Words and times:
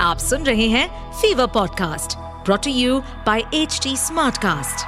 आप 0.00 0.18
सुन 0.18 0.42
रहे 0.42 0.68
हैं 0.68 1.12
Fever 1.12 1.46
podcast 1.46 2.16
brought to 2.18 2.70
you 2.70 3.00
by 3.00 3.40
H 3.54 3.80
smartcast. 3.88 4.80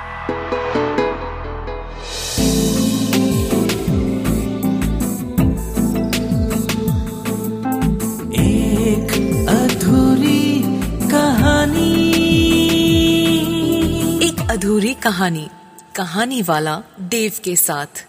एक 8.39 9.11
अधूरी 9.49 10.63
कहानी। 11.11 12.09
एक 14.27 14.51
अधूरी 14.51 14.95
कहानी 14.95 15.49
कहानी 15.97 16.43
वाला 16.43 16.83
देव 17.01 17.33
के 17.45 17.57
साथ। 17.57 18.07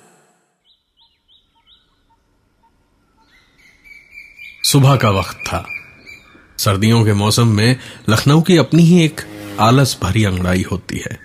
सुबह 4.63 4.95
का 4.95 5.09
वक्त 5.09 5.37
था। 5.47 5.82
सर्दियों 6.59 7.03
के 7.05 7.13
मौसम 7.13 7.47
में 7.47 7.75
लखनऊ 8.09 8.41
की 8.41 8.57
अपनी 8.57 8.83
ही 8.83 9.03
एक 9.05 9.21
आलस 9.59 9.97
भरी 10.03 10.23
अंगड़ाई 10.25 10.65
होती 10.71 10.97
है। 10.97 11.17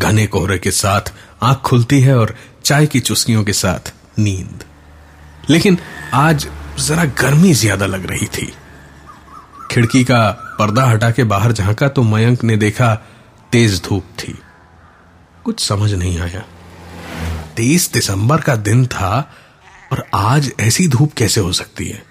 घने 0.00 0.26
कोहरे 0.26 0.58
के 0.58 0.70
साथ 0.70 1.12
आँख 1.42 1.60
खुलती 1.60 2.00
है 2.00 2.16
और 2.18 2.34
चाय 2.64 2.86
की 2.86 3.00
चुस्कियों 3.00 3.44
के 3.44 3.52
साथ 3.52 3.92
नींद। 4.18 4.64
लेकिन 5.50 5.78
आज 6.14 6.46
जरा 6.78 7.04
गर्मी 7.04 7.52
ज़्यादा 7.52 7.86
लग 7.86 8.06
रही 8.06 8.26
थी। 8.26 8.52
खिड़की 9.70 10.04
का 10.04 10.30
पर्दा 10.58 10.84
हटा 10.84 11.10
के 11.10 11.24
बाहर 11.24 11.52
झांका 11.52 11.88
तो 11.88 12.02
मयंक 12.02 12.44
ने 12.44 12.56
देखा 12.56 12.94
तेज 13.52 13.80
धूप 13.84 14.04
थी। 14.18 14.34
कुछ 15.44 15.60
समझ 15.60 15.92
नहीं 15.92 16.18
आया। 16.18 16.44
तेईस 17.56 17.90
दिसंबर 17.92 18.40
का 18.40 18.56
दिन 18.56 18.86
था 18.86 19.30
और 19.92 20.04
आज 20.14 20.50
ऐसी 20.60 20.88
धूप 20.88 21.12
कैसे 21.12 21.40
हो 21.40 21.52
सकती 21.52 21.88
है? 21.88 22.02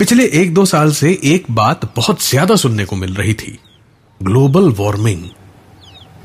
पिछले 0.00 0.24
एक 0.24 0.54
दो 0.54 0.64
साल 0.64 0.90
से 0.92 1.20
एक 1.24 1.44
बात 1.50 1.96
बहुत 1.96 2.22
ज़्यादा 2.22 2.56
सुनने 2.56 2.84
को 2.84 2.96
मिल 2.96 3.14
रही 3.14 3.34
थी। 3.34 3.58
Global 4.22 4.68
warming. 4.70 5.22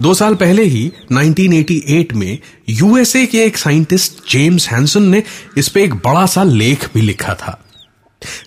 दो 0.01 0.13
साल 0.13 0.35
पहले 0.35 0.63
ही 0.63 0.91
1988 1.11 2.13
में, 2.13 2.37
यूएसए 2.69 3.25
के 3.25 3.43
एक 3.45 3.57
साइंटिस्ट 3.57 4.31
जेम्स 4.31 4.67
हैंसन 4.69 5.03
ने 5.03 5.23
इस 5.57 5.69
पे 5.69 5.83
एक 5.83 5.95
बड़ा 5.95 6.25
सा 6.25 6.43
लेख 6.43 6.89
भी 6.93 7.01
लिखा 7.01 7.33
था। 7.33 7.59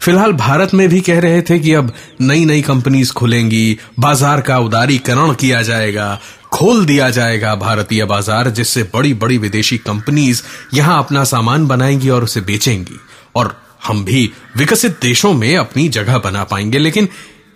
फ़िलहाल 0.01 0.33
भारत 0.33 0.75
में 0.75 0.89
भी 0.89 1.01
कह 1.01 1.21
रहे 1.21 1.43
थे 1.43 1.59
कि 1.59 1.73
अब 1.73 1.93
नई 2.21 2.45
नई 2.45 2.63
कंपनीज़ 2.63 3.13
खुलेंगी, 3.13 3.79
बाज़ार 3.99 4.41
का 4.41 4.59
उदारीकरण 4.59 5.35
किया 5.35 5.63
जाएगा, 5.63 6.21
खोल 6.53 6.87
दिया 6.87 7.11
जाएगा 7.11 7.55
भारतीय 7.55 8.05
बाज़ार, 8.05 8.51
जिससे 8.51 8.83
बड़ी 8.83 9.15
बड़ी 9.15 9.39
विदेशी 9.39 9.79
कंपनीज़ 9.79 10.43
यहाँ 10.75 10.99
अपना 10.99 11.25
सामान 11.25 11.67
बनाएँगी 11.67 12.09
और 12.09 12.25
उसे 12.25 12.41
बेचेंगी। 12.41 13.01
और 13.37 13.64
हम 13.87 14.05
भी 14.05 14.31
विकसित 14.57 14.99
देशों 15.03 15.33
में 15.33 15.57
अपनी 15.57 15.89
जगह 15.89 16.19
बना 16.19 16.45
पाएँगे। 16.45 16.79
लेकिन 16.79 17.09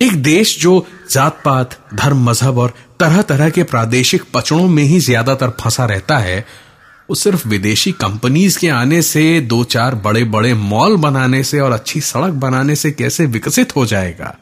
एक 0.03 0.23
देश 0.23 0.59
जो 0.61 0.87
जात 1.11 1.41
पात 1.45 1.79
धर्म 1.95 2.25
मज़हब 2.25 2.59
और 2.59 2.75
तरह 3.01 3.23
तरह 3.23 3.51
के 3.51 3.63
प्रादेशिक 3.63 4.23
पचड़ों 4.35 4.67
में 4.69 4.83
ही 4.83 4.99
ज़्यादातर 5.01 5.51
फंसा 5.61 5.85
रहता 5.85 6.19
है, 6.19 6.39
वो 7.09 7.15
सिर्फ़ 7.15 7.47
विदेशी 7.49 7.93
कंपनीज़ 7.93 8.59
के 8.59 8.69
आने 8.69 9.01
से 9.03 9.41
दो 9.41 9.63
चार 9.65 9.95
बड़े 9.95 10.25
बड़े 10.25 10.53
मॉल 10.55 10.97
बनाने 10.97 11.43
से 11.45 11.61
और 11.61 11.73
अच्छी 11.73 12.01
सड़क 12.01 12.33
बनाने 12.35 12.77
से 12.77 12.91
कैसे 12.91 13.27
विकसित 13.27 13.75
हो 13.77 13.87
जाएगा? 13.87 14.35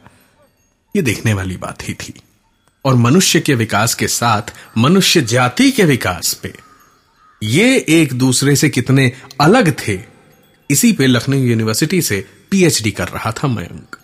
ये 0.95 1.01
देखने 1.01 1.33
वाली 1.33 1.57
बात 1.57 1.87
ही 1.89 1.93
थी। 1.93 2.13
और 2.85 2.95
मनुष्य 2.95 3.39
के 3.39 3.55
विकास 3.55 3.93
के 3.93 4.07
साथ, 4.07 4.53
मनुष्य 4.77 5.21
जाति 5.21 5.71
के 5.71 5.83
विकास 5.83 6.33
पे, 6.33 6.53
ये 7.41 7.85
एक 7.89 8.13
दूसरे 8.13 8.55
से 8.55 8.69
कितने 8.69 9.11
अलग 9.41 9.73
थे। 9.87 10.16
इसी 10.69 10.91
पे 10.93 11.07
लखनऊ 11.07 11.37
यूनिवर्सिटी 11.37 12.01
से 12.01 12.25
पीएचडी 12.51 12.91
कर 12.91 13.07
रहा 13.07 13.31
था 13.31 13.47
मयंक। 13.47 13.95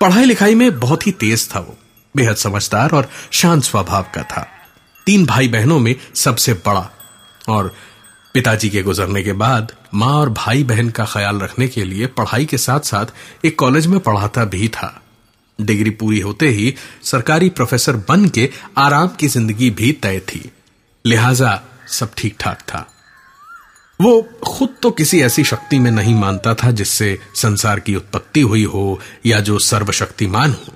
पढ़ाई 0.00 0.24
लिखाई 0.24 0.54
में 0.54 0.80
बहुत 0.80 1.06
ही 1.06 1.12
तेज 1.12 1.48
था 1.54 1.60
वो। 1.60 1.76
बेहद 2.14 2.36
समझदार 2.36 2.90
और 2.90 3.08
शांत 3.32 3.64
स्वभाव 3.64 4.06
का 4.14 4.22
था। 4.22 4.46
तीन 5.06 5.26
भाई 5.26 5.48
बहनों 5.48 5.78
में 5.78 5.94
सबसे 6.14 6.52
बड़ा 6.54 6.90
और 7.48 7.74
पिताजी 8.34 8.68
के 8.70 8.82
गुजरने 8.82 9.22
के 9.22 9.32
बाद 9.32 9.72
माँ 9.94 10.12
और 10.14 10.30
भाई 10.30 10.64
बहन 10.64 10.90
का 10.90 11.04
ख्याल 11.04 11.40
रखने 11.40 11.68
के 11.68 11.84
लिए 11.84 12.06
पढ़ाई 12.06 12.44
के 12.44 12.58
साथ 12.58 12.80
साथ 12.80 13.44
एक 13.44 13.58
कॉलेज 13.58 13.86
में 13.86 13.98
पढ़ाता 14.00 14.44
भी 14.44 14.68
था। 14.68 15.02
डिग्री 15.58 15.90
पूरी 15.90 16.20
होते 16.20 16.48
ही 16.48 16.74
सरकारी 17.02 17.48
प्रोफेसर 17.48 17.96
बन 18.08 18.28
के 18.28 18.50
आराम 18.78 19.08
की 19.08 19.28
ज़िंदगी 19.28 19.70
भी 19.70 19.92
तय 19.92 20.20
थी। 20.20 20.50
लिहाजा 21.04 21.60
सब 21.88 22.14
ठीक 22.16 22.36
ठाक 22.40 22.60
था। 22.60 22.86
वो 24.02 24.28
खुद 24.48 24.68
तो 24.82 24.90
किसी 24.90 25.20
ऐसी 25.20 25.44
शक्ति 25.44 25.78
में 25.78 25.90
नहीं 25.90 26.14
मानता 26.14 26.54
था 26.54 26.70
जिससे 26.70 27.18
संसार 27.34 27.80
की 27.80 27.94
उत्पत्ति 27.96 28.40
हुई 28.40 28.64
हो 28.64 29.00
या 29.26 29.40
जो 29.40 29.58
सर्वशक्तिमान 29.58 30.50
हो। 30.50 30.72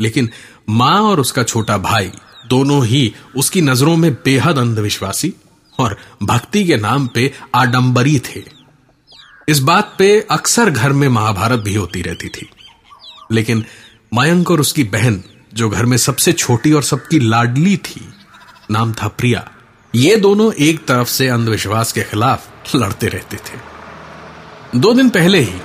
लेकिन 0.00 0.30
माँ 0.70 1.00
और 1.00 1.20
उसका 1.20 1.42
छोटा 1.42 1.78
भाई 1.78 2.12
दोनों 2.46 2.86
ही 2.86 3.14
उसकी 3.36 3.60
नज़रों 3.60 3.96
में 3.96 4.14
बेहद 4.14 4.58
अंधविश्वासी 4.58 5.34
और 5.78 5.96
भक्ति 6.22 6.64
के 6.64 6.76
नाम 6.76 7.06
पे 7.06 7.32
आडंबरी 7.54 8.18
थे। 8.18 8.42
इस 9.48 9.58
बात 9.58 9.94
पे 9.98 10.26
अक्सर 10.30 10.70
घर 10.70 10.92
में 10.92 11.08
महाभारत 11.08 11.60
भी 11.60 11.74
होती 11.74 12.02
रहती 12.02 12.28
थी। 12.28 12.50
लेकिन 13.32 13.64
मयंक 14.14 14.50
और 14.50 14.60
उसकी 14.60 14.84
बहन, 14.84 15.24
जो 15.54 15.70
घर 15.70 15.86
में 15.86 15.96
सबसे 15.96 16.32
छोटी 16.32 16.72
और 16.72 16.82
सबकी 16.82 17.18
लाडली 17.18 17.76
थी, 17.76 18.08
नाम 18.70 18.92
था 18.92 19.08
प्रिया। 19.08 19.50
ये 19.94 20.16
दोनों 20.16 20.52
एक 20.52 20.86
तरफ़ 20.86 21.08
से 21.08 21.28
अंधविश्वास 21.28 21.92
के 21.92 22.02
खिलाफ 22.02 22.48
लड़ते 22.76 23.06
रहते 23.06 23.36
थे। 23.36 23.60
दो 24.78 24.94
दिन 24.94 25.10
पहले 25.10 25.40
ही 25.40 25.60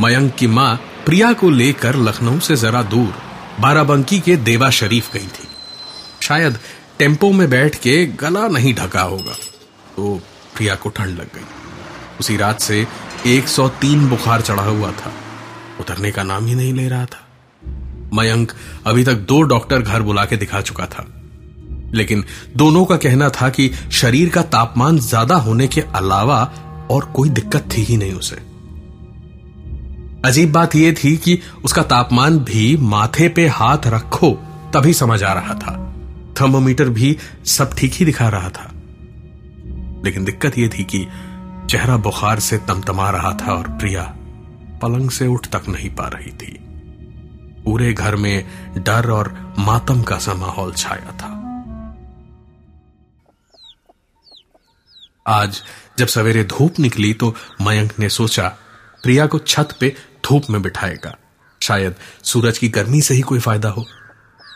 मयंक 0.00 0.34
की 0.34 0.46
माँ 0.46 0.76
प्रिया 0.76 1.32
को 1.32 1.50
लेकर 1.50 1.96
लखनऊ 1.96 2.40
से 2.40 2.56
जरा 2.56 2.82
दूर 2.82 3.14
बाराबंकी 3.60 4.20
के 4.20 4.36
देवा 4.36 4.70
शरीफ 4.70 5.12
गई 5.12 5.26
थी। 5.26 5.48
शायद 6.22 6.58
टेंपो 6.98 7.32
में 7.32 7.50
बैठ 7.50 7.74
के 7.74 8.06
गला 8.06 8.48
नहीं 8.48 8.74
ढका 8.74 9.02
होगा। 9.02 9.32
तो 9.96 10.20
प्रिया 10.56 10.74
को 10.74 10.88
ठंड 10.88 11.08
लग 11.08 11.34
गई। 11.34 11.44
उसी 12.20 12.36
रात 12.36 12.60
से 12.60 12.86
103 13.26 14.08
बुखार 14.08 14.40
चढ़ा 14.40 14.62
हुआ 14.62 14.90
था। 14.90 15.12
उतरने 15.80 16.10
का 16.10 16.22
नाम 16.22 16.46
ही 16.46 16.54
नहीं 16.54 16.74
ले 16.74 16.88
रहा 16.88 17.04
था। 17.04 17.28
मयंक 18.14 18.52
अभी 18.86 19.04
तक 19.04 19.14
दो 19.14 19.42
डॉक्टर 19.42 19.78
घर 19.78 20.02
बुला 20.02 20.24
के 20.24 20.36
दिखा 20.36 20.60
चुका 20.60 20.86
था। 20.86 21.17
लेकिन 21.94 22.24
दोनों 22.56 22.84
का 22.84 22.96
कहना 22.96 23.28
था 23.30 23.48
कि 23.48 23.70
शरीर 23.92 24.28
का 24.28 24.42
तापमान 24.42 24.98
ज़्यादा 24.98 25.36
होने 25.36 25.66
के 25.68 25.80
अलावा 25.80 26.42
और 26.90 27.04
कोई 27.06 27.28
दिक्कत 27.28 27.68
थी 27.76 27.82
ही 27.82 27.96
नहीं 27.96 28.12
उसे। 28.12 28.36
अजीब 30.24 30.52
बात 30.52 30.74
यह 30.76 30.94
थी 30.94 31.16
कि 31.16 31.38
उसका 31.64 31.82
तापमान 31.82 32.38
भी 32.38 32.76
माथे 32.76 33.28
पे 33.28 33.46
हाथ 33.48 33.86
रखो 33.86 34.30
तभी 34.74 34.92
समझ 34.94 35.22
आ 35.22 35.32
रहा 35.32 35.54
था। 35.54 35.74
थर्मोमीटर 36.40 36.88
भी 36.88 37.16
सब 37.46 37.74
ठीक 37.74 37.92
ही 37.92 38.04
दिखा 38.04 38.28
रहा 38.28 38.48
था। 38.48 38.70
लेकिन 40.04 40.24
दिक्कत 40.24 40.58
यह 40.58 40.68
थी 40.68 40.84
कि 40.84 41.06
चेहरा 41.70 41.96
बुखार 41.96 42.40
से 42.40 42.58
तमतमा 42.58 43.10
रहा 43.10 43.32
था 43.32 43.52
और 43.52 43.68
प्रिया 43.70 44.02
पलंग 44.82 45.10
से 45.10 45.26
उठ 45.26 45.46
तक 45.46 45.68
नहीं 45.68 45.90
पा 45.90 46.08
रही 46.08 46.30
थी। 46.32 46.58
पूरे 47.64 47.92
घर 47.92 48.16
में 48.16 48.44
डर 48.76 49.10
और 49.10 49.34
मातम 49.58 50.02
का 50.02 50.18
सा 50.18 50.34
माहौल 50.34 50.72
छाया 50.72 51.12
था। 51.12 51.34
आज 55.28 55.62
जब 55.98 56.06
सवेरे 56.06 56.44
धूप 56.44 56.78
निकली 56.80 57.12
तो 57.14 57.34
मयंक 57.62 57.92
ने 57.98 58.08
सोचा, 58.08 58.48
प्रिया 59.02 59.26
को 59.26 59.38
छत 59.38 59.76
पे 59.80 59.94
धूप 60.24 60.50
में 60.50 60.60
बिठाएगा। 60.62 61.14
शायद 61.60 61.94
सूरज 62.24 62.58
की 62.58 62.68
गर्मी 62.68 63.00
से 63.02 63.14
ही 63.14 63.20
कोई 63.20 63.38
फ़ायदा 63.38 63.68
हो। 63.68 63.84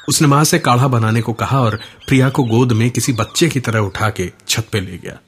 उसने 0.09 0.29
माँ 0.29 0.43
से 0.45 0.59
काढ़ा 0.59 0.89
बनाने 0.89 1.21
को 1.23 1.33
कहा 1.33 1.61
और 1.61 1.79
प्रिया 2.09 2.29
को 2.29 2.45
गोद 2.45 2.73
में 2.73 2.91
किसी 2.91 3.13
बच्चे 3.13 3.49
की 3.49 3.61
तरह 3.61 3.79
उठा 3.79 4.11
के 4.11 4.31
छत 4.49 4.69
पे 4.73 4.81
ले 4.81 4.99
गया। 4.99 5.19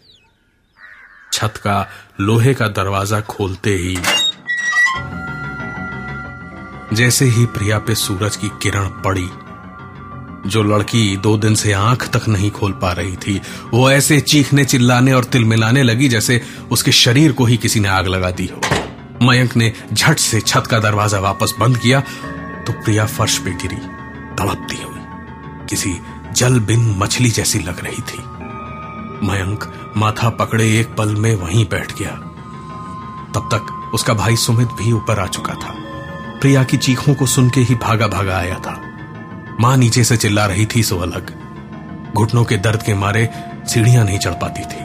छत 1.33 1.57
का 1.57 1.87
लोहे 2.21 2.55
का 2.55 2.69
दरवाज़ा 2.69 3.21
खोलते 3.21 3.77
ही 3.77 3.97
जैसे 6.93 7.25
ही 7.25 7.47
प्रिया 7.47 7.79
पे 7.79 7.95
सूरज 7.95 8.37
की 8.37 8.49
किरण 8.63 8.89
पड़ी 9.03 9.29
जो 10.47 10.63
लड़की 10.63 11.17
दो 11.17 11.37
दिन 11.37 11.55
से 11.55 11.73
आँख 11.73 12.09
तक 12.09 12.29
नहीं 12.29 12.51
खोल 12.51 12.73
पा 12.73 12.93
रही 12.93 13.17
थी, 13.17 13.41
वो 13.75 13.91
ऐसे 13.91 14.21
चीखने 14.21 14.65
चिल्लाने 14.65 15.13
और 15.13 15.25
तिल 15.25 15.45
मिलाने 15.45 15.83
लगी 15.83 16.09
जैसे 16.09 16.41
उसके 16.71 16.93
शरीर 16.93 17.33
को 17.33 17.45
ही 17.45 17.57
किसी 17.57 17.81
ने 17.81 17.89
आग 17.89 18.07
लगा 18.07 18.31
दी 18.31 18.47
हो। 18.47 19.27
मयंक 19.27 19.57
ने 19.57 19.73
झट 19.93 20.19
से 20.19 20.41
छत 20.41 20.67
का 20.67 20.79
दरवाज़ा 20.79 21.19
वापस 21.19 21.55
बंद 21.61 21.79
किया 21.79 22.01
तो 22.67 22.73
प्रिया 22.75 23.07
फर्श 23.07 23.39
पे 23.39 23.51
गिरी, 23.53 23.77
तड़पती 24.37 24.83
हुई। 24.83 25.01
किसी 25.69 25.95
जल 26.33 26.59
बिन 26.61 26.95
मछली 26.99 27.31
जैसी 27.31 27.59
लग 27.59 27.85
रही 27.85 28.03
थी। 28.03 28.23
मयंक 29.27 29.93
माथा 29.97 30.29
पकड़े 30.31 30.69
एक 30.81 30.95
पल 30.97 31.15
में 31.15 31.35
वहीं 31.35 31.65
बैठ 31.65 31.99
गया। 31.99 32.11
तब 33.35 33.49
तक 33.55 33.91
उसका 33.95 34.15
भाई 34.15 34.37
सुमित 34.37 34.69
भी 34.69 34.93
ऊपर 34.93 35.19
आ 35.19 35.27
चुका 35.27 35.55
था। 35.55 35.75
प्रिया 36.41 36.65
की 36.65 36.77
चीखों 36.77 37.15
को 37.15 37.27
सुन 37.27 37.49
के 37.51 37.61
ही 37.61 37.75
भागा 37.75 38.07
भागा 38.07 38.37
आया 38.37 38.59
था। 38.59 38.73
माँ 39.61 39.77
नीचे 39.77 40.05
से 40.05 40.17
चिल्ला 40.17 40.45
रही 40.47 40.67
थी 40.67 40.83
सो 40.83 40.99
अलग। 40.99 41.33
घुटनों 42.15 42.45
के 42.45 42.57
दर्द 42.59 42.83
के 42.83 42.95
मारे 42.95 43.29
सीढ़ियाँ 43.69 44.05
नहीं 44.05 44.19
चढ़ 44.19 44.35
पाती 44.41 44.63
थी। 44.63 44.83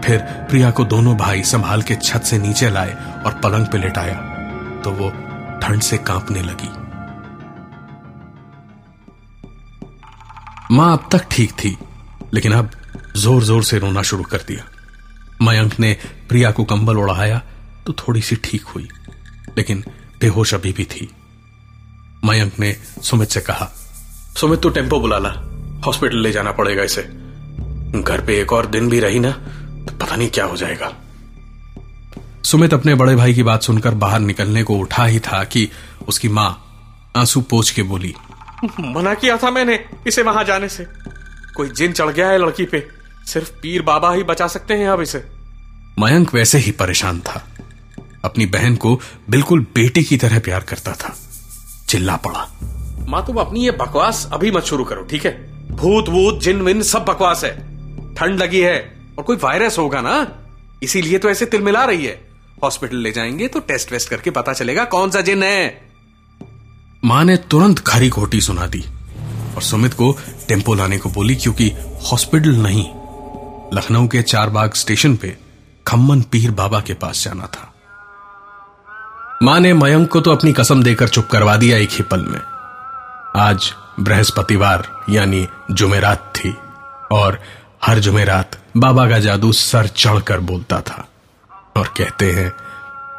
फिर 0.00 0.18
प्रिया 0.48 0.70
को 0.70 0.84
दोनों 0.86 1.16
भाई 1.16 1.42
संभाल 1.44 1.82
के 1.82 1.94
छत 1.96 2.22
से 2.22 2.38
नीचे 2.38 2.70
लाए 2.70 2.92
और 3.26 3.40
पलंग 3.42 3.66
पे 3.66 3.78
लेटाया 3.78 4.14
तो 4.84 4.90
वो 4.92 5.10
ठंड 5.62 5.82
से 5.82 5.98
कांपने 6.00 6.42
लगी। 6.42 6.68
माँ 10.70 10.92
अब 10.92 11.08
तक 11.12 11.26
ठीक 11.30 11.52
थी, 11.54 11.76
लेकिन 12.34 12.52
अब 12.52 12.70
ज़ोर 13.16 13.42
ज़ोर 13.44 13.62
से 13.64 13.78
रोना 13.78 14.02
शुरू 14.02 14.22
कर 14.24 14.44
दिया। 14.48 14.64
मयंक 15.42 15.78
ने 15.80 15.96
प्रिया 16.28 16.50
को 16.50 16.64
कंबल 16.64 16.96
उड़ाया 16.96 17.40
तो 17.86 17.92
थोड़ी 17.98 18.20
सी 18.22 18.36
ठीक 18.44 18.64
हुई, 18.64 18.88
लेकिन 19.58 19.84
बेहोश 20.20 20.54
अभी 20.54 20.72
भी 20.72 20.84
थी। 20.86 21.08
मयंक 22.22 22.58
ने 22.60 22.76
सुमित 23.02 23.28
से 23.28 23.40
कहा, 23.40 23.70
सुमित, 24.36 24.60
तू 24.60 24.68
टेंपो 24.68 25.00
बुला 25.00 25.18
ला 25.18 25.30
हॉस्पिटल 25.86 26.16
ले 26.16 26.32
जाना 26.32 26.52
पड़ेगा 26.52 26.82
इसे। 26.82 27.02
घर 28.02 28.24
पे 28.26 28.40
एक 28.40 28.52
और 28.52 28.66
दिन 28.66 28.88
भी 28.88 29.00
रही 29.00 29.18
ना 29.18 29.30
तो 29.30 29.96
पता 29.96 30.16
नहीं 30.16 30.28
क्या 30.28 30.44
हो 30.44 30.56
जाएगा। 30.56 30.92
सुमित 32.44 32.74
अपने 32.74 32.94
बड़े 32.94 33.14
भाई 33.16 33.34
की 33.34 33.42
बात 33.42 33.62
सुनकर 33.62 33.94
बाहर 33.94 34.20
निकलने 34.20 34.62
को 34.62 34.74
उठा 34.74 35.04
ही 35.04 35.18
था 35.20 35.42
कि 35.44 35.68
उसकी 36.08 36.28
माँ 36.28 36.50
आँसू 37.16 37.40
पोछ 37.40 37.70
के 37.70 37.82
बोली, 37.82 38.14
मना 38.80 39.14
किया 39.14 39.36
था 39.36 39.50
मैंने 39.50 39.78
इसे 40.06 40.22
वहाँ 40.22 40.44
जाने 40.44 40.68
से। 40.68 40.86
कोई 41.56 41.68
जिन 41.68 41.92
चढ़ 41.92 42.10
गया 42.10 42.28
है 42.28 42.38
लड़की 42.38 42.64
पे, 42.64 42.86
सिर्फ़ 43.26 43.50
पीर 43.52 43.82
बाबा 43.82 44.12
ही 44.12 44.22
बचा 44.22 44.46
सकते 44.46 44.74
हैं 44.74 44.88
अब 44.88 45.00
इसे। 45.00 45.24
मयंक 45.98 46.34
वैसे 46.34 46.58
ही 46.58 46.70
परेशान 46.72 47.20
था। 47.20 47.44
अपनी 48.24 48.46
बहन 48.46 48.76
को 48.76 49.00
बिल्कुल 49.30 49.60
बेटी 49.74 50.02
की 50.04 50.16
तरह 50.16 50.38
प्यार 50.38 50.60
करता 50.60 50.92
था। 50.92 51.16
चिल्ला 51.90 52.16
पड़ा। 52.16 52.46
माँ 53.08 53.24
तुम 53.26 53.36
अपनी 53.36 53.64
ये 53.64 53.70
बकवास 53.70 54.28
अभी 54.32 54.50
मत 54.50 54.64
शुरू 54.64 54.84
करो 54.84 55.02
ठीक 55.02 55.24
है? 55.26 55.32
भूत 55.70 56.08
वूत 56.08 56.40
जिन 56.40 56.60
विन 56.62 56.82
सब 56.82 57.04
बकवास 57.04 57.44
है। 57.44 57.54
ठंड 58.14 58.38
लगी 58.38 58.60
है 58.60 58.78
और 59.18 59.24
कोई 59.24 59.36
वायरस 59.36 59.78
होगा 59.78 60.00
ना? 60.00 60.26
इसीलिए 60.82 61.18
तो 61.18 61.30
ऐसे 61.30 61.46
तिल 61.46 61.62
मिला 61.62 61.84
रही 61.84 62.06
है। 62.06 62.20
हॉस्पिटल 62.62 62.96
ले 62.96 63.12
जाएँगे 63.12 63.48
तो 63.48 63.60
टेस्ट 63.60 63.92
वेस्ट 63.92 64.08
करके 64.08 64.30
पता 64.30 64.52
चलेगा 64.52 64.84
कौन 64.84 65.10
सा 65.10 65.20
जिन 65.20 65.42
है। 65.42 65.90
माँ 67.04 67.24
ने 67.24 67.36
तुरंत 67.36 67.78
खरी 67.78 68.08
खोटी 68.08 68.40
सुना 68.40 68.66
दी 68.66 68.84
और 69.56 69.62
सुमित 69.62 69.94
को 69.94 70.12
टेंपो 70.48 70.74
लाने 70.74 70.98
को 70.98 71.10
बोली 71.10 71.36
क्योंकि 71.36 71.70
हॉस्पिटल 72.12 72.56
नहीं। 72.56 72.84
लखनऊ 73.74 74.06
के 74.08 74.22
चारबाग 74.22 74.72
स्टेशन 74.74 75.16
पे 75.16 75.36
खम्मन 75.86 76.22
पीर 76.22 76.50
बाबा 76.50 76.80
के 76.80 76.94
पास 76.94 77.24
जाना 77.24 77.46
था। 77.46 77.72
माँ 79.42 79.60
ने 79.60 79.72
मयंक 79.72 80.08
को 80.08 80.20
तो 80.20 80.32
अपनी 80.32 80.52
कसम 80.52 80.82
देकर 80.82 81.08
चुप 81.08 81.28
करवा 81.28 81.56
दिया 81.56 81.78
एक 81.78 81.90
ही 81.92 82.02
पल 82.02 82.20
में। 82.20 82.40
आज 83.36 83.74
बृहस्पतिवार, 84.00 85.04
यानी 85.10 85.48
जुमेरात 85.70 86.32
थी, 86.36 86.56
और 87.12 87.40
हर 87.84 87.98
जुमेरात 87.98 88.58
बाबा 88.76 89.08
का 89.08 89.18
जादू 89.18 89.52
सर 89.52 89.86
चढ़कर 89.86 90.40
बोलता 90.40 90.80
था। 90.80 91.08
और 91.76 91.94
कहते 91.96 92.32
हैं, 92.32 92.52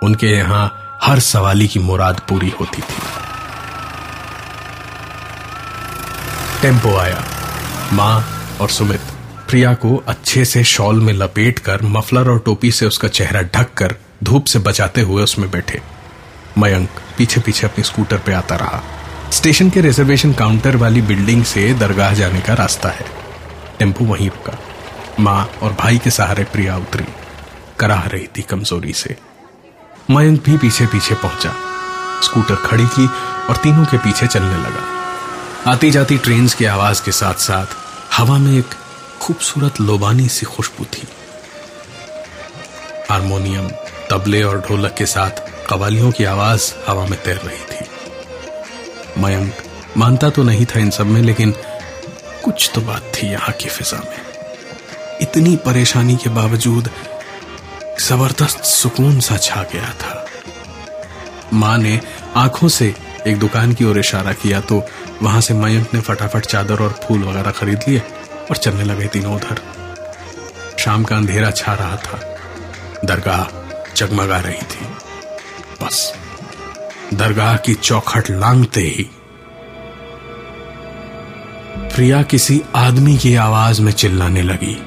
उनके 0.04 0.28
यहाँ 0.28 1.00
हर 1.04 1.20
सवाली 1.20 1.68
की 1.68 1.80
मुराद 1.80 2.22
पूरी 2.30 2.50
होती 2.50 2.82
थी। 2.82 3.02
टेंपो 6.62 6.98
आया। 6.98 7.24
माँ 7.94 8.26
और 8.62 8.70
सुमित, 8.70 9.02
प्रिया 9.50 9.74
को 9.74 10.04
अच्छे 10.08 10.46
से 10.46 10.64
शॉल 10.64 11.00
में 11.00 11.14
लपेटकर 11.14 11.82
मफलर 11.84 12.30
और 12.30 12.40
टोपी 12.40 12.72
से 12.72 12.86
उसका 12.86 13.08
चेहरा 13.08 13.42
ढककर 13.42 13.96
धूप 14.24 14.46
से 14.46 14.60
बचाते 14.60 15.02
हुए 15.02 15.24
उसमें 15.24 15.52
बैठे। 15.52 15.91
मयंक 16.58 16.90
पीछे 17.18 17.42
पीछे 17.42 17.68
अपने 17.68 17.84
स्कूटर 17.84 18.18
पे 18.18 18.34
आता 18.34 18.56
रहा। 18.56 18.84
स्टेशन 19.32 19.70
के 19.70 19.82
रिजर्वेशन 19.82 20.34
काउंटर 20.34 20.76
वाली 20.76 21.02
बिल्डिंग 21.02 21.44
से 21.44 21.74
दरगाह 21.74 22.14
जाने 22.14 22.42
का 22.42 22.54
रास्ता 22.54 22.90
है। 22.90 23.06
टेंपो 23.80 24.06
वहीं 24.06 24.30
रुका। 24.30 24.58
माँ 25.20 25.52
और 25.62 25.74
भाई 25.74 25.98
के 25.98 26.10
सहारे 26.10 26.44
प्रिया 26.44 26.78
उतरी। 26.78 27.06
कराह 27.80 28.08
रही 28.08 28.28
थी 28.38 28.42
कमज़ोरी 28.42 28.94
से। 28.94 29.18
मयंक 30.10 30.44
भी 30.44 30.58
पीछे 30.58 30.86
पीछे 30.86 31.16
पहुँचा। 31.16 31.54
स्कूटर 32.24 32.56
खड़ी 32.56 32.86
की 32.86 33.08
और 33.50 33.58
तीनों 33.64 33.86
के 33.86 33.98
पीछे 33.98 34.28
चलने 34.28 34.58
लगा। 34.58 35.02
आती 35.72 35.92
जाती 35.92 36.18
ट्रेन 36.18 36.48
की 36.48 36.66
आवाज़ 36.66 37.04
के 37.04 37.12
साथ 37.12 37.34
साथ 37.34 37.66
हवा 38.18 38.38
में 38.38 38.60
एक 38.60 38.70
खूबसूरत 39.22 39.82
लोबानी 39.82 40.28
सी 40.28 40.46
खुशबू 40.46 40.86
थी। 40.86 41.08
हारमोनियम, 43.10 43.68
तबले 44.10 44.44
और 44.44 44.66
ढोलक 44.70 44.96
के 44.98 45.06
साथ 45.06 45.51
कवालियों 45.72 46.12
की 46.12 46.24
आवाज़ 46.24 46.64
हवा 46.88 47.06
में 47.06 47.22
तैर 47.24 47.38
रही 47.38 47.64
थी। 47.66 49.22
मयंक 49.22 49.58
मानता 49.98 50.30
तो 50.30 50.44
नहीं 50.44 50.66
था 50.66 50.80
इन 50.80 50.90
सब 50.90 51.06
में, 51.06 51.22
लेकिन 51.22 51.54
कुछ 52.44 52.70
तो 52.76 52.82
बात 52.82 53.12
थी 53.16 53.28
यहाँ 53.28 53.52
की 53.52 53.70
फिजा 53.70 53.98
में। 53.98 54.18
इतनी 55.22 55.56
परेशानी 55.56 56.16
के 56.16 56.30
बावजूद 56.30 56.90
ज़बरदस्त 58.00 58.64
सुकून 58.64 59.20
सा 59.20 59.38
छा 59.38 59.64
गया 59.64 59.94
था। 59.94 60.26
माँ 61.54 61.78
ने 61.78 62.00
आँखों 62.36 62.68
से 62.68 62.94
एक 63.28 63.40
दुकान 63.40 63.74
की 63.74 63.86
ओर 63.86 64.00
इशारा 64.00 64.34
किया 64.34 64.60
तो 64.62 64.82
वहाँ 65.22 65.42
से 65.42 65.54
मयंक 65.54 65.94
ने 65.94 66.02
फटाफट 66.02 66.46
चादर 66.46 66.82
और 66.84 67.00
फूल 67.04 67.24
वगैरह 67.24 67.52
खरीद 67.52 67.80
लिए 67.88 68.02
और 68.50 68.58
चलने 68.58 68.84
लगे 68.84 69.08
तीनों 69.08 69.36
उधर। 69.36 69.62
शाम 70.80 71.04
का 71.04 71.16
अंधेरा 71.16 71.52
छा 71.52 71.74
रहा 71.74 71.96
था। 71.98 72.20
दरगाह 73.06 73.46
जगमगा 73.96 74.40
रही 74.40 74.62
थी। 74.62 74.86
बस 75.84 76.14
दरगाह 77.14 77.56
की 77.58 77.74
चौखट 77.74 78.30
लांगते 78.32 78.82
ही 78.82 79.10
प्रिया 81.96 82.22
किसी 82.24 82.62
आदमी 82.76 83.18
की 83.18 83.34
आवाज़ 83.36 83.82
में 83.82 83.92
चिल्लाने 83.92 84.42
लगी। 84.42 84.78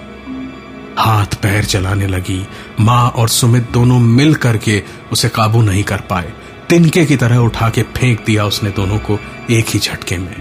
हाथ 0.99 1.35
पैर 1.43 1.65
चलाने 1.65 2.07
लगी। 2.07 2.47
माँ 2.81 3.09
और 3.11 3.29
सुमित 3.29 3.71
दोनों 3.71 3.99
मिल 3.99 4.35
करके 4.35 4.83
उसे 5.13 5.29
काबू 5.29 5.63
नहीं 5.63 5.83
कर 5.83 6.01
पाए। 6.01 6.33
तिनके 6.69 7.05
की 7.07 7.17
तरह 7.17 7.39
उठा 7.39 7.69
के 7.71 7.83
फेंक 7.97 8.25
दिया 8.27 8.45
उसने 8.45 8.71
दोनों 8.71 8.99
को 8.99 9.19
एक 9.51 9.69
ही 9.69 9.79
झटके 9.79 10.19
में। 10.19 10.37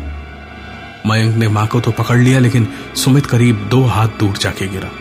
मयंक 1.08 1.36
ने 1.36 1.48
माँ 1.48 1.68
को 1.68 1.80
तो 1.80 1.92
पकड़ 1.92 2.18
लिया, 2.18 2.40
लेकिन 2.40 2.68
सुमित 2.96 3.26
करीब 3.26 3.68
दो 3.70 3.84
हाथ 3.86 4.20
दूर 4.20 4.38
जाके 4.38 4.68
गिरा। 4.68 4.92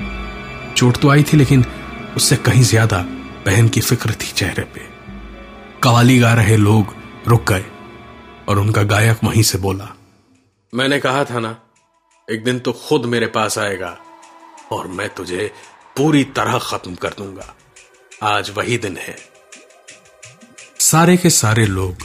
चोट 0.77 0.97
तो 0.97 1.11
आई 1.11 1.23
थी, 1.23 1.37
लेकिन 1.37 1.65
उससे 2.17 2.37
कहीं 2.37 2.63
ज़्यादा 2.63 3.05
बहन 3.47 3.69
की 3.69 3.81
फ़िक्र 3.81 4.11
थी 4.13 4.33
चेहरे 4.33 4.65
पे। 4.65 4.92
कवाली 5.85 6.19
गा 6.19 6.35
रहे 6.35 6.57
लोग 6.57 6.95
रुक 7.29 7.53
गए 7.53 7.65
और 8.49 8.59
उनका 8.59 8.83
गायक 8.83 9.19
वहीं 9.25 9.43
से 9.43 9.59
बोला 9.59 9.97
मैंने 10.75 11.01
कहा 11.01 11.25
था 11.25 11.41
ना 11.41 11.61
एक 12.31 12.45
दिन 12.45 12.61
तो 12.61 12.73
खुद 12.73 13.05
मेरे 13.05 13.27
पास 13.27 13.59
आएगा 13.59 13.99
और 14.73 14.87
मैं 14.87 15.15
तुझे 15.15 15.53
पूरी 15.97 16.25
तरह 16.25 16.59
खत्म 16.59 16.95
कर 16.95 17.09
दूँगा। 17.09 17.55
आज 18.23 18.51
वही 18.51 18.79
दिन 18.79 18.97
है। 18.97 19.17
सारे 20.79 21.17
के 21.17 21.31
सारे 21.31 21.67
लोग 21.67 21.97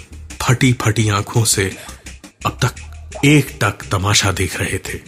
फटी 0.41 0.73
फटी 0.73 1.09
आँखों 1.09 1.43
से 1.43 1.77
अब 2.45 2.59
तक 2.65 2.75
एक 3.25 3.59
टक 3.61 3.89
तमाशा 3.91 4.31
देख 4.31 4.59
रहे 4.59 4.77
थे। 4.77 4.99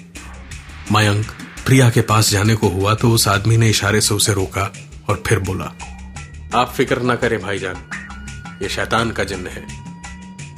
मयंक 0.91 1.25
प्रिया 1.65 1.89
के 1.89 2.01
पास 2.01 2.29
जाने 2.29 2.55
को 2.55 2.67
हुआ 2.67 2.93
तो 2.93 3.11
उस 3.11 3.27
आदमी 3.27 3.57
ने 3.57 3.69
इशारे 3.69 4.01
से 4.01 4.13
उसे 4.13 4.33
रोका 4.33 4.73
और 5.09 5.23
फिर 5.27 5.39
बोला 5.39 5.73
आप 6.53 6.73
फ़िक्र 6.77 7.01
ना 7.01 7.15
करें 7.15 7.41
भाईजान 7.41 7.98
ये 8.61 8.69
शैतान 8.69 9.11
का 9.11 9.23
जिन्न 9.23 9.47
है। 9.47 9.65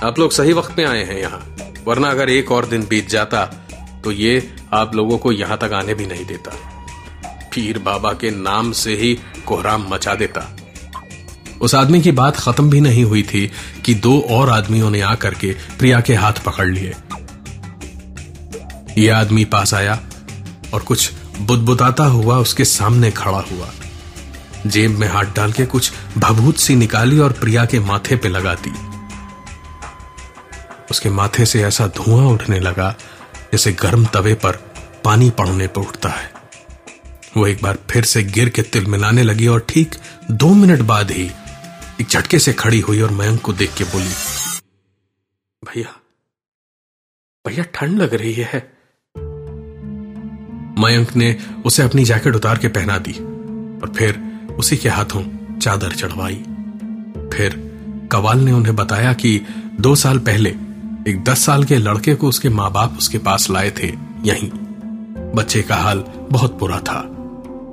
आप 0.04 0.20
लोग 0.20 0.32
सही 0.32 0.54
वक्त 0.54 0.78
में 0.78 0.86
आए 0.86 1.04
हैं 1.04 1.20
यहाँ, 1.20 1.40
वरना 1.88 2.10
अगर 2.10 2.30
एक 2.30 2.52
और 2.52 2.66
दिन 2.66 2.86
बीत 2.86 3.10
जाता 3.10 3.46
तो 4.04 4.12
ये 4.12 4.52
आप 4.74 4.96
लोगों 4.96 5.18
को 5.18 5.32
यहाँ 5.32 5.58
तक 5.58 5.74
आने 5.74 5.94
भी 5.94 6.06
नहीं 6.06 6.26
देता। 6.26 6.52
पीर 7.54 7.80
बाबा 7.80 8.14
के 8.14 8.30
नाम 8.32 8.72
से 8.72 8.96
ही 8.96 9.14
कोहराम 9.46 9.86
मचा 9.90 10.16
देता। 10.16 10.48
उस 11.62 11.76
आदमी 11.76 12.02
की 12.02 12.12
बात 12.12 12.38
खत्म 12.38 12.70
भी 12.70 12.80
नहीं 12.82 13.04
हुई 13.04 13.24
थी 13.24 13.52
कि 13.86 13.94
दो 13.96 14.20
और 14.32 14.50
आदमियों 14.50 14.90
ने 14.90 15.02
आकर 15.02 15.34
के 15.34 15.54
प्रिया 15.80 16.00
के 16.02 16.14
हाथ 16.16 16.44
पकड़ 16.46 16.68
लिए। 16.68 16.94
यह 18.98 19.18
आदमी 19.18 19.46
पास 19.46 19.74
आया 19.74 20.00
और 20.74 20.84
कुछ 20.84 21.12
बुदबुदाता 21.42 22.04
हुआ 22.06 22.38
उसके 22.38 22.66
सामने 22.66 23.12
खड़ा 23.12 23.40
हुआ। 23.52 23.70
जेब 24.68 24.92
में 24.92 25.08
हाथ 25.08 25.26
डाल 25.26 25.52
के 25.52 25.66
कुछ 25.66 25.92
भभूत 26.18 26.58
सी 26.58 26.76
निकाली 26.76 27.20
और 27.20 27.32
प्रिया 27.32 27.66
के 27.66 27.80
माथे 27.80 28.16
पे 28.16 28.30
लगा 28.30 28.56
दी 28.56 28.74
उसके 30.92 31.10
माथे 31.10 31.46
से 31.46 31.64
ऐसा 31.64 31.88
धुआँ 31.88 32.26
उठने 32.26 32.60
लगा 32.60 32.96
जैसे 33.52 33.72
गर्म 33.74 34.06
तवे 34.06 34.34
पर 34.34 34.56
पानी 35.04 35.30
पड़ने 35.30 35.68
पर 35.68 35.82
उठता 35.82 36.10
है। 36.10 36.32
वो 37.38 37.48
एक 37.48 37.62
बार 37.64 37.78
फिर 37.90 38.04
से 38.04 38.24
गिर 38.24 38.50
के 38.50 38.62
तिल 38.62 38.86
मिलाने 38.86 39.24
लगी 39.24 39.48
और 39.48 39.66
ठीक 39.70 39.96
दो 40.32 40.54
मिनट 40.54 40.80
बाद 40.80 41.12
ही 41.12 41.32
एक 42.02 42.08
झटके 42.08 42.40
से 42.40 42.54
खड़ी 42.54 42.80
हुई 42.80 43.02
और 43.02 43.12
मयंक 43.12 43.42
को 43.42 43.54
देख 43.54 43.74
के 43.74 43.84
बोली, 43.84 44.14
भैया 45.64 45.96
भैया, 47.46 47.64
ठंड 47.64 48.02
लग 48.02 48.14
रही 48.14 48.34
है। 48.34 48.60
मयंक 50.80 51.16
ने 51.16 51.38
उसे 51.66 51.84
अपनी 51.84 52.04
जैकेट 52.04 52.36
उतार 52.36 52.58
के 52.58 52.68
पहना 52.68 52.98
दी 52.98 53.14
और 53.82 53.94
फिर 53.98 54.31
उसी 54.62 54.78
के 54.78 54.90
हाथों 54.90 55.22
चादर 55.60 55.92
चढ़वाई। 55.92 56.36
फिर 57.34 57.54
कवाल 58.12 58.40
ने 58.40 58.52
उन्हें 58.52 58.76
बताया 58.76 59.14
कि 59.14 59.42
दो 59.80 59.96
साल 59.96 60.20
पहले 60.20 60.50
एक 61.08 61.24
दस 61.24 61.46
साल 61.46 61.64
के 61.64 61.78
लड़के 61.78 62.16
को 62.16 62.28
उसके 62.28 62.50
माँ 62.50 62.72
बाप 62.72 62.98
उसके 62.98 63.18
पास 63.18 63.50
लाए 63.50 63.72
थे 63.72 63.88
यहीं। 64.24 64.50
बच्चे 65.36 65.62
का 65.62 65.76
हाल 65.76 66.04
बहुत 66.32 66.60
बुरा 66.60 66.80
था। 66.80 67.02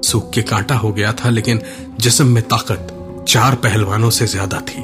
सूख 0.05 0.33
के 0.33 0.43
कांटा 0.43 0.75
हो 0.75 0.93
गया 0.93 1.13
था, 1.13 1.29
लेकिन 1.29 1.61
जिसम 2.01 2.27
में 2.27 2.43
ताकत 2.43 3.25
चार 3.29 3.55
पहलवानों 3.55 4.11
से 4.11 4.27
ज़्यादा 4.27 4.61
थी। 4.61 4.83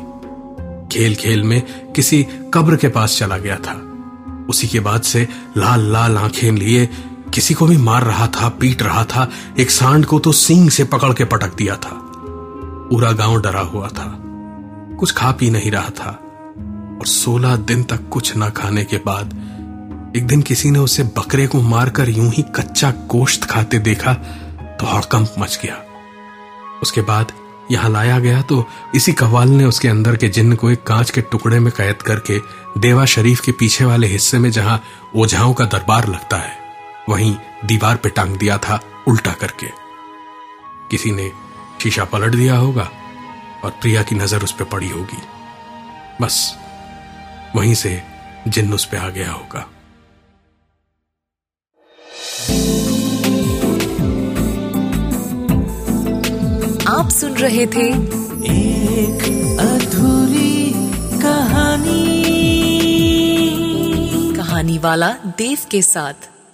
खेल 0.92 1.14
खेल 1.14 1.42
में 1.42 1.60
किसी 1.92 2.26
कब्र 2.54 2.76
के 2.76 2.88
पास 2.88 3.18
चला 3.18 3.38
गया 3.38 3.56
था। 3.56 3.80
उसी 4.48 4.68
के 4.68 4.80
बाद 4.80 5.02
से 5.02 5.28
लाल 5.56 5.92
लाल 5.92 6.18
आँखें 6.18 6.52
लिए 6.52 6.88
किसी 7.34 7.54
को 7.54 7.66
भी 7.66 7.76
मार 7.76 8.04
रहा 8.04 8.26
था, 8.26 8.48
पीट 8.48 8.82
रहा 8.82 9.04
था, 9.04 9.30
एक 9.58 9.70
सांड 9.70 10.04
को 10.06 10.18
तो 10.18 10.32
सींग 10.32 10.70
से 10.70 10.84
पकड़ 10.84 11.12
के 11.12 11.24
पटक 11.24 11.54
दिया 11.56 11.76
था। 11.76 11.90
पूरा 12.90 13.12
गाँव 13.12 13.40
डरा 13.40 13.60
हुआ 13.60 13.88
था। 13.88 14.04
कुछ 15.00 15.12
खा 15.12 15.30
पी 15.30 15.50
नहीं 15.50 15.70
रहा 15.70 15.88
था। 15.90 16.10
और 17.00 17.06
सोलह 17.06 17.56
दिन 17.56 17.82
तक 17.82 18.08
कुछ 18.08 18.36
ना 18.36 18.48
खाने 18.48 18.84
के 18.84 18.96
बाद, 18.96 19.26
एक 20.16 20.26
दिन 20.26 20.42
किसी 20.42 20.70
ने 20.70 20.78
उसे 20.78 21.02
बकरे 21.02 21.46
को 21.46 21.60
मारकर 21.60 22.08
यूँ 22.08 22.30
ही 22.30 22.42
कच्चा 22.42 22.90
गोश्त 22.90 23.44
खाते 23.44 23.78
देखा 23.78 24.14
तो 24.80 24.86
हड़कंप 24.86 25.34
मच 25.38 25.58
गया। 25.62 25.82
उसके 26.82 27.00
बाद 27.00 27.32
यहाँ 27.70 27.90
लाया 27.90 28.18
गया 28.18 28.42
तो 28.42 28.66
इसी 28.94 29.12
कव्वाल 29.12 29.48
ने 29.48 29.64
उसके 29.64 29.88
अंदर 29.88 30.16
के 30.16 30.28
जिन्न 30.28 30.56
को 30.56 30.70
एक 30.70 30.82
कांच 30.82 31.10
के 31.10 31.20
टुकड़े 31.20 31.58
में 31.58 31.72
कैद 31.76 32.02
करके 32.02 32.38
देवा 32.80 33.04
शरीफ 33.04 33.40
के 33.40 33.52
पीछे 33.52 33.84
वाले 33.84 34.06
हिस्से 34.06 34.38
में 34.38 34.50
जहाँ 34.50 34.82
ओझाओं 35.16 35.54
का 35.54 35.64
दरबार 35.64 36.08
लगता 36.08 36.36
है। 36.36 36.63
वहीं 37.08 37.36
दीवार 37.64 37.96
पे 37.96 38.08
टांग 38.08 38.36
दिया 38.36 38.58
था 38.58 38.80
उल्टा 39.08 39.32
करके। 39.32 39.66
किसी 40.90 41.10
ने 41.10 41.30
शीशा 41.82 42.04
पलट 42.04 42.34
दिया 42.34 42.56
होगा 42.56 42.90
और 43.64 43.70
प्रिया 43.70 44.02
की 44.02 44.14
नज़र 44.14 44.42
उस 44.42 44.52
पर 44.52 44.64
पड़ी 44.64 44.88
होगी। 44.88 45.22
बस 46.20 46.56
वहीं 47.56 47.74
से 47.74 48.02
जिन्न 48.48 48.72
उस 48.72 48.84
पर 48.84 48.96
आ 48.96 49.08
गया 49.08 49.32
होगा। 49.32 49.60
आप 56.98 57.10
सुन 57.10 57.34
रहे 57.34 57.66
थे 57.66 57.88
एक 58.50 59.22
अधूरी 59.60 60.72
कहानी। 61.22 62.04
कहानी 64.36 64.78
वाला 64.78 65.12
देव 65.38 65.58
के 65.70 65.82
साथ। 65.82 66.33